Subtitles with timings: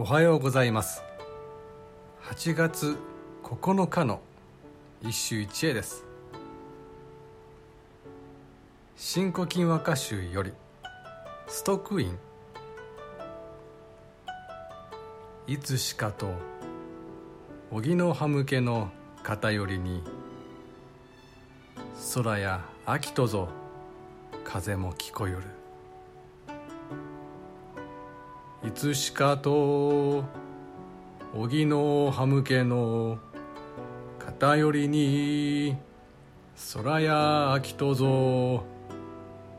[0.00, 1.02] おはようございます。
[2.22, 2.96] 8月
[3.42, 4.20] 9日の
[5.02, 6.04] 一首一会です。
[8.94, 10.52] 新古今和歌集より
[11.48, 12.18] ストックイン。
[15.48, 16.30] いつしかと
[17.72, 18.90] 荻の葉向けの
[19.24, 20.04] 偏りに
[22.14, 23.48] 空や秋とぞ
[24.44, 25.57] 風も聞こえる。
[28.78, 30.22] いつしかと
[31.34, 33.18] 荻の葉向けの
[34.20, 35.76] 偏りに
[36.74, 38.62] 空や秋とぞ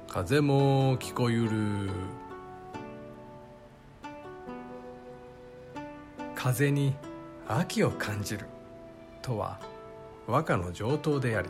[0.07, 1.89] 風も聞こえる。
[6.33, 6.93] 風に
[7.45, 8.45] 秋を感じる
[9.21, 9.59] とは
[10.27, 11.49] 和歌の上等であり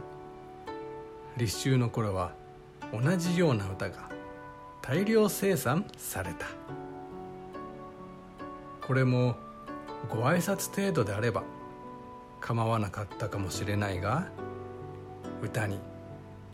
[1.38, 2.32] 立秋の頃は
[2.92, 4.10] 同じような歌が
[4.82, 6.79] 大量生産された。
[8.90, 9.36] これも
[10.10, 11.44] ご挨拶程度であれば
[12.42, 14.30] 構わなかったかもしれないが
[15.44, 15.78] 歌に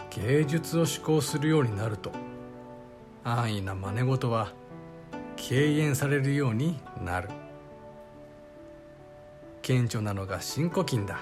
[0.09, 2.11] 芸術を思考するようになると
[3.23, 4.51] 安易な真似事は
[5.37, 7.29] 敬遠されるようになる。
[9.61, 11.21] 顕著なのが新古今だ。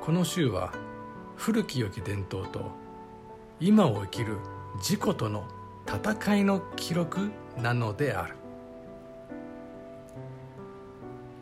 [0.00, 0.72] この週は
[1.34, 2.70] 古き良き伝統と
[3.58, 4.38] 今を生きる
[4.76, 5.48] 自己との
[5.84, 8.43] 戦いの記録なのである。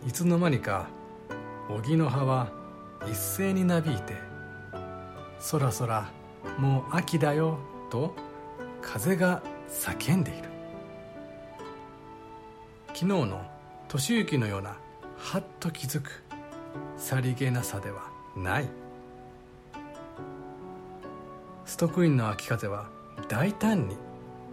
[0.06, 0.88] いつの間にか
[1.68, 2.50] 荻の葉は
[3.08, 4.16] 一斉になびいて
[5.38, 6.10] 「そらそら
[6.58, 8.14] もう秋だよ」と
[8.80, 10.48] 風が叫んでいる。
[12.88, 13.42] 昨日の
[13.88, 14.76] 年行のような
[15.16, 16.22] はっと気づく
[16.96, 18.68] さりげなさではない。
[21.64, 22.88] ストックインの秋風は
[23.28, 23.96] 大胆に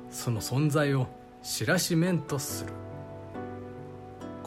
[0.09, 1.07] その存在を
[1.43, 2.88] 知らしめんとする。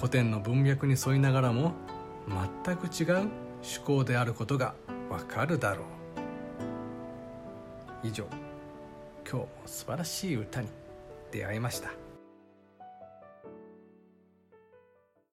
[0.03, 1.75] 古典の文脈に沿いながらも
[2.65, 3.31] 全く違う
[3.63, 4.75] 趣向であることが
[5.09, 5.85] わかるだろ
[8.03, 8.09] う。
[8.09, 8.25] 以上
[9.25, 10.67] 今日も素晴らしい歌に
[11.31, 12.02] 出会いました。